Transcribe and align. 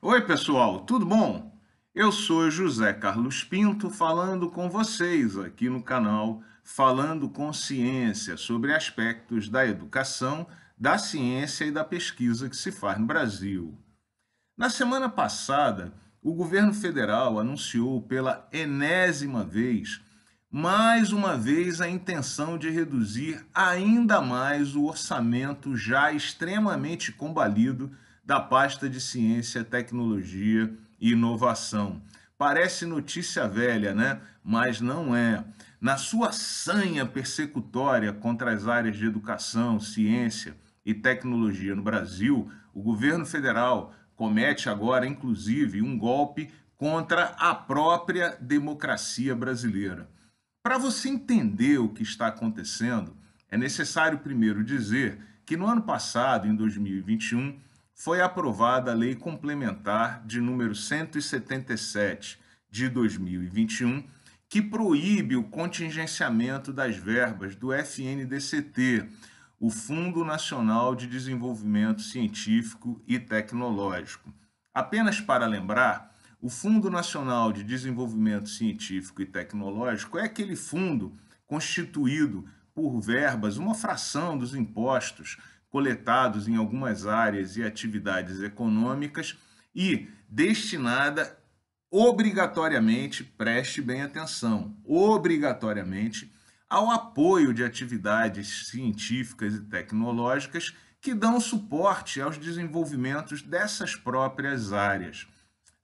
Oi, 0.00 0.20
pessoal, 0.20 0.82
tudo 0.82 1.04
bom? 1.04 1.52
Eu 1.92 2.12
sou 2.12 2.48
José 2.48 2.92
Carlos 2.92 3.42
Pinto 3.42 3.90
falando 3.90 4.48
com 4.48 4.70
vocês 4.70 5.36
aqui 5.36 5.68
no 5.68 5.82
canal 5.82 6.40
Falando 6.62 7.28
com 7.28 7.52
Ciência 7.52 8.36
sobre 8.36 8.72
aspectos 8.72 9.48
da 9.48 9.66
educação, 9.66 10.46
da 10.78 10.98
ciência 10.98 11.64
e 11.64 11.72
da 11.72 11.84
pesquisa 11.84 12.48
que 12.48 12.56
se 12.56 12.70
faz 12.70 12.96
no 12.96 13.06
Brasil. 13.06 13.76
Na 14.56 14.70
semana 14.70 15.08
passada, 15.08 15.92
o 16.22 16.32
governo 16.32 16.72
federal 16.72 17.40
anunciou 17.40 18.00
pela 18.00 18.48
enésima 18.52 19.44
vez, 19.44 20.00
mais 20.48 21.12
uma 21.12 21.36
vez, 21.36 21.80
a 21.80 21.88
intenção 21.88 22.56
de 22.56 22.70
reduzir 22.70 23.44
ainda 23.52 24.20
mais 24.20 24.76
o 24.76 24.84
orçamento 24.84 25.76
já 25.76 26.12
extremamente 26.12 27.10
combalido 27.10 27.90
da 28.28 28.38
pasta 28.38 28.90
de 28.90 29.00
Ciência, 29.00 29.64
Tecnologia 29.64 30.70
e 31.00 31.12
Inovação. 31.12 32.02
Parece 32.36 32.84
notícia 32.84 33.48
velha, 33.48 33.94
né? 33.94 34.20
Mas 34.44 34.82
não 34.82 35.16
é. 35.16 35.42
Na 35.80 35.96
sua 35.96 36.30
sanha 36.30 37.06
persecutória 37.06 38.12
contra 38.12 38.52
as 38.52 38.68
áreas 38.68 38.98
de 38.98 39.06
educação, 39.06 39.80
ciência 39.80 40.54
e 40.84 40.92
tecnologia 40.92 41.74
no 41.74 41.82
Brasil, 41.82 42.52
o 42.74 42.82
governo 42.82 43.24
federal 43.24 43.94
comete 44.14 44.68
agora, 44.68 45.06
inclusive, 45.06 45.80
um 45.80 45.96
golpe 45.96 46.50
contra 46.76 47.34
a 47.38 47.54
própria 47.54 48.36
democracia 48.38 49.34
brasileira. 49.34 50.06
Para 50.62 50.76
você 50.76 51.08
entender 51.08 51.78
o 51.78 51.88
que 51.88 52.02
está 52.02 52.26
acontecendo, 52.26 53.16
é 53.50 53.56
necessário 53.56 54.18
primeiro 54.18 54.62
dizer 54.62 55.18
que 55.46 55.56
no 55.56 55.66
ano 55.66 55.80
passado, 55.80 56.46
em 56.46 56.54
2021, 56.54 57.58
foi 57.98 58.20
aprovada 58.20 58.92
a 58.92 58.94
Lei 58.94 59.16
Complementar 59.16 60.24
de 60.24 60.40
número 60.40 60.72
177 60.72 62.38
de 62.70 62.88
2021, 62.88 64.04
que 64.48 64.62
proíbe 64.62 65.34
o 65.34 65.42
contingenciamento 65.42 66.72
das 66.72 66.96
verbas 66.96 67.56
do 67.56 67.72
FNDCT, 67.72 69.04
o 69.58 69.68
Fundo 69.68 70.24
Nacional 70.24 70.94
de 70.94 71.08
Desenvolvimento 71.08 72.00
Científico 72.00 73.02
e 73.04 73.18
Tecnológico. 73.18 74.32
Apenas 74.72 75.20
para 75.20 75.44
lembrar, 75.46 76.14
o 76.40 76.48
Fundo 76.48 76.88
Nacional 76.88 77.52
de 77.52 77.64
Desenvolvimento 77.64 78.48
Científico 78.48 79.22
e 79.22 79.26
Tecnológico 79.26 80.18
é 80.20 80.22
aquele 80.22 80.54
fundo 80.54 81.16
constituído 81.48 82.46
por 82.72 83.00
verbas, 83.00 83.56
uma 83.56 83.74
fração 83.74 84.38
dos 84.38 84.54
impostos 84.54 85.36
coletados 85.70 86.48
em 86.48 86.56
algumas 86.56 87.06
áreas 87.06 87.56
e 87.56 87.62
atividades 87.62 88.40
econômicas 88.40 89.36
e 89.74 90.08
destinada 90.28 91.38
obrigatoriamente, 91.90 93.24
preste 93.24 93.80
bem 93.80 94.02
atenção, 94.02 94.76
obrigatoriamente 94.84 96.30
ao 96.68 96.90
apoio 96.90 97.54
de 97.54 97.64
atividades 97.64 98.68
científicas 98.68 99.54
e 99.54 99.60
tecnológicas 99.60 100.74
que 101.00 101.14
dão 101.14 101.40
suporte 101.40 102.20
aos 102.20 102.36
desenvolvimentos 102.36 103.40
dessas 103.40 103.94
próprias 103.96 104.72
áreas. 104.72 105.26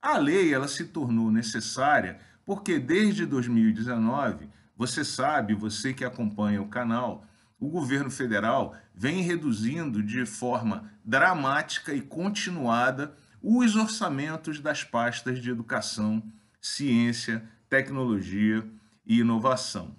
A 0.03 0.19
lei 0.19 0.53
ela 0.53 0.69
se 0.69 0.85
tornou 0.85 1.31
necessária 1.31 2.19
porque 2.45 2.79
desde 2.79 3.25
2019, 3.25 4.49
você 4.77 5.05
sabe, 5.05 5.55
você 5.55 5.95
que 5.95 6.05
acompanha 6.05 6.61
o 6.61 6.69
canal, 6.69 7.25
o 7.65 7.69
governo 7.69 8.11
federal 8.11 8.77
vem 8.95 9.23
reduzindo 9.23 10.03
de 10.03 10.27
forma 10.27 10.91
dramática 11.03 11.95
e 11.95 12.03
continuada 12.03 13.17
os 13.43 13.75
orçamentos 13.75 14.61
das 14.61 14.84
pastas 14.84 15.41
de 15.41 15.51
educação, 15.51 16.23
ciência, 16.61 17.43
tecnologia 17.67 18.67
e 19.06 19.21
inovação. 19.21 19.97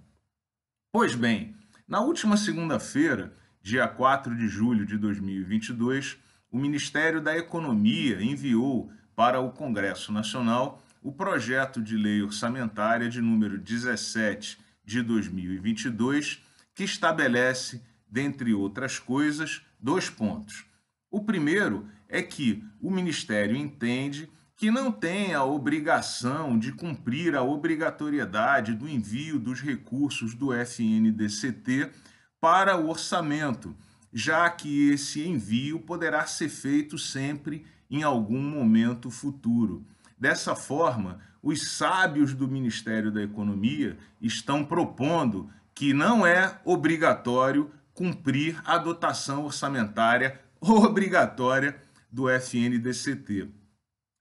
Pois 0.91 1.16
bem, 1.16 1.56
na 1.88 2.01
última 2.01 2.38
segunda-feira, 2.38 3.35
dia 3.63 3.88
4 3.88 4.35
de 4.35 4.47
julho 4.47 4.85
de 4.85 4.95
2022, 4.95 6.18
o 6.51 6.59
Ministério 6.59 7.19
da 7.19 7.35
Economia 7.35 8.22
enviou 8.22 8.91
para 9.16 9.39
o 9.39 9.51
Congresso 9.51 10.12
Nacional 10.12 10.84
o 11.01 11.12
projeto 11.12 11.81
de 11.81 11.97
lei 11.97 12.22
orçamentária 12.22 13.09
de 13.09 13.22
número 13.22 13.57
17 13.57 14.59
de 14.85 15.01
2022 15.01 16.45
que 16.75 16.84
estabelece, 16.84 17.81
dentre 18.08 18.53
outras 18.53 19.00
coisas, 19.00 19.62
dois 19.80 20.09
pontos. 20.09 20.66
O 21.09 21.24
primeiro 21.24 21.88
é 22.08 22.22
que 22.22 22.63
o 22.81 22.91
Ministério 22.91 23.56
entende 23.56 24.30
que 24.58 24.69
não 24.69 24.91
tem 24.91 25.34
a 25.34 25.44
obrigação 25.44 26.59
de 26.59 26.72
cumprir 26.72 27.36
a 27.36 27.41
obrigatoriedade 27.41 28.74
do 28.74 28.88
envio 28.88 29.40
dos 29.40 29.62
recursos 29.62 30.34
do 30.34 30.53
FNDCT 30.53 31.91
para 32.40 32.78
o 32.78 32.90
orçamento, 32.90 33.75
já 34.13 34.50
que 34.50 34.90
esse 34.90 35.28
envio 35.28 35.80
poderá 35.80 36.25
ser 36.25 36.50
feito 36.50 36.97
sempre 36.97 37.66
em 37.90 38.03
algum 38.03 38.42
momento 38.42 39.09
futuro. 39.09 39.86
Dessa 40.18 40.56
forma, 40.56 41.19
os 41.44 41.75
sábios 41.75 42.34
do 42.34 42.47
Ministério 42.47 43.12
da 43.12 43.22
Economia 43.22 43.97
estão 44.22 44.63
propondo 44.63 45.50
que 45.75 45.94
não 45.94 46.25
é 46.25 46.58
obrigatório 46.63 47.69
cumprir 47.94 48.59
a 48.66 48.78
dotação 48.78 49.44
orçamentária 49.44 50.40
obrigatória 50.59 51.75
do 52.09 52.30
FNDCT. 52.30 53.50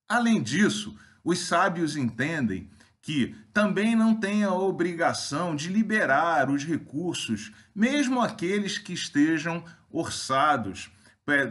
Além 0.08 0.42
disso, 0.42 0.98
os 1.22 1.38
sábios 1.38 1.96
entendem 1.96 2.68
que 3.00 3.36
também 3.52 3.94
não 3.94 4.14
tem 4.14 4.44
a 4.44 4.52
obrigação 4.52 5.54
de 5.54 5.68
liberar 5.68 6.50
os 6.50 6.64
recursos, 6.64 7.52
mesmo 7.74 8.20
aqueles 8.20 8.78
que 8.78 8.92
estejam 8.92 9.62
orçados 9.90 10.90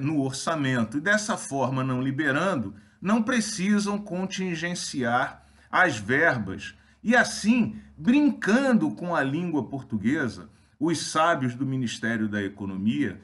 no 0.02 0.22
orçamento. 0.22 0.98
E 0.98 1.02
dessa 1.02 1.38
forma, 1.38 1.84
não 1.84 2.02
liberando, 2.02 2.76
não 3.02 3.24
precisam 3.24 3.98
contingenciar 3.98 5.46
as 5.72 5.98
verbas 5.98 6.76
e 7.04 7.16
assim, 7.16 7.76
brincando 7.98 8.92
com 8.92 9.16
a 9.16 9.22
língua 9.22 9.64
portuguesa, 9.68 10.50
os 10.80 11.12
sábios 11.12 11.54
do 11.54 11.66
Ministério 11.66 12.28
da 12.28 12.42
Economia 12.42 13.20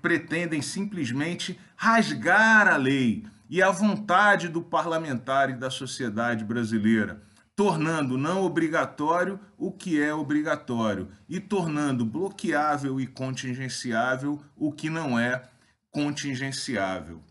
pretendem 0.00 0.62
simplesmente 0.62 1.58
rasgar 1.76 2.68
a 2.68 2.76
lei 2.76 3.26
e 3.48 3.62
a 3.62 3.70
vontade 3.70 4.48
do 4.48 4.62
parlamentar 4.62 5.50
e 5.50 5.54
da 5.54 5.70
sociedade 5.70 6.44
brasileira, 6.44 7.22
tornando 7.54 8.18
não 8.18 8.42
obrigatório 8.42 9.40
o 9.56 9.72
que 9.72 10.00
é 10.00 10.12
obrigatório 10.14 11.08
e 11.28 11.40
tornando 11.40 12.04
bloqueável 12.04 13.00
e 13.00 13.06
contingenciável 13.06 14.40
o 14.56 14.70
que 14.70 14.90
não 14.90 15.18
é 15.18 15.42
contingenciável. 15.90 17.22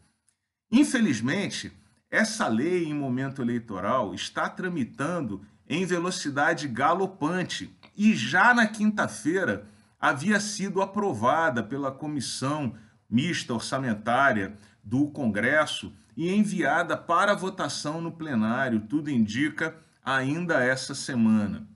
Infelizmente, 0.71 1.71
essa 2.09 2.47
lei 2.47 2.85
em 2.85 2.93
momento 2.93 3.41
eleitoral 3.41 4.13
está 4.13 4.49
tramitando 4.49 5.41
em 5.67 5.85
velocidade 5.85 6.67
galopante 6.67 7.75
e 7.97 8.13
já 8.13 8.53
na 8.53 8.67
quinta-feira 8.67 9.67
havia 9.99 10.39
sido 10.39 10.81
aprovada 10.81 11.63
pela 11.63 11.91
Comissão 11.91 12.75
Mista 13.09 13.53
Orçamentária 13.53 14.57
do 14.83 15.07
Congresso 15.07 15.93
e 16.15 16.31
enviada 16.31 16.95
para 16.95 17.33
votação 17.33 17.99
no 17.99 18.11
plenário, 18.11 18.81
tudo 18.81 19.09
indica, 19.09 19.75
ainda 20.03 20.63
essa 20.63 20.93
semana. 20.93 21.67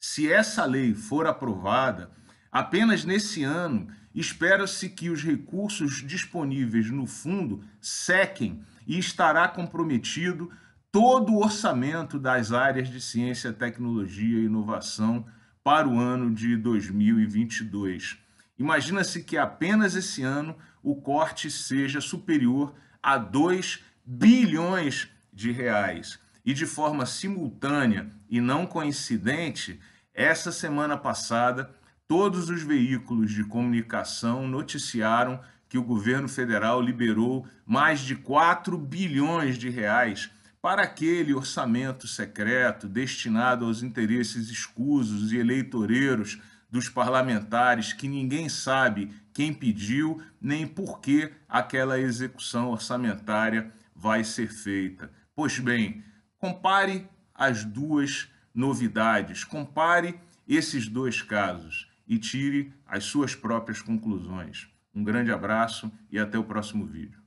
Se 0.00 0.30
essa 0.30 0.64
lei 0.64 0.94
for 0.94 1.26
aprovada, 1.26 2.10
apenas 2.50 3.04
nesse 3.04 3.42
ano, 3.42 3.88
espera-se 4.14 4.88
que 4.88 5.10
os 5.10 5.22
recursos 5.22 6.06
disponíveis 6.06 6.90
no 6.90 7.06
fundo 7.06 7.64
sequem 7.80 8.64
e 8.86 8.98
estará 8.98 9.48
comprometido 9.48 10.50
todo 10.90 11.32
o 11.32 11.42
orçamento 11.42 12.18
das 12.18 12.52
áreas 12.52 12.88
de 12.88 13.00
ciência, 13.00 13.52
tecnologia 13.52 14.38
e 14.38 14.44
inovação 14.44 15.26
para 15.62 15.88
o 15.88 15.98
ano 15.98 16.32
de 16.32 16.56
2022. 16.56 18.18
Imagina-se 18.58 19.22
que 19.22 19.36
apenas 19.36 19.94
esse 19.94 20.22
ano 20.22 20.56
o 20.82 20.96
corte 20.96 21.50
seja 21.50 22.00
superior 22.00 22.74
a 23.02 23.18
2 23.18 23.80
bilhões 24.04 25.08
de 25.32 25.50
reais. 25.50 26.18
E 26.44 26.54
de 26.54 26.64
forma 26.64 27.04
simultânea 27.04 28.08
e 28.30 28.40
não 28.40 28.66
coincidente, 28.66 29.80
essa 30.14 30.52
semana 30.52 30.96
passada, 30.96 31.74
todos 32.08 32.48
os 32.48 32.62
veículos 32.62 33.32
de 33.32 33.44
comunicação 33.44 34.46
noticiaram 34.46 35.40
que 35.68 35.76
o 35.76 35.82
governo 35.82 36.28
federal 36.28 36.80
liberou 36.80 37.46
mais 37.66 38.00
de 38.00 38.14
4 38.14 38.78
bilhões 38.78 39.58
de 39.58 39.68
reais 39.68 40.30
para 40.60 40.82
aquele 40.82 41.34
orçamento 41.34 42.08
secreto 42.08 42.88
destinado 42.88 43.64
aos 43.64 43.82
interesses 43.82 44.48
escusos 44.48 45.32
e 45.32 45.38
eleitoreiros 45.38 46.40
dos 46.70 46.88
parlamentares 46.88 47.92
que 47.92 48.08
ninguém 48.08 48.48
sabe 48.48 49.12
quem 49.32 49.52
pediu 49.52 50.20
nem 50.40 50.66
por 50.66 51.00
que 51.00 51.32
aquela 51.48 51.98
execução 51.98 52.70
orçamentária 52.70 53.72
vai 53.94 54.24
ser 54.24 54.48
feita. 54.48 55.10
Pois 55.34 55.58
bem, 55.58 56.02
compare 56.38 57.08
as 57.34 57.64
duas 57.64 58.28
novidades, 58.54 59.44
compare 59.44 60.18
esses 60.48 60.88
dois 60.88 61.22
casos 61.22 61.88
e 62.06 62.18
tire 62.18 62.72
as 62.86 63.04
suas 63.04 63.34
próprias 63.34 63.80
conclusões. 63.80 64.68
Um 64.94 65.04
grande 65.04 65.30
abraço 65.30 65.90
e 66.10 66.18
até 66.18 66.38
o 66.38 66.44
próximo 66.44 66.86
vídeo. 66.86 67.25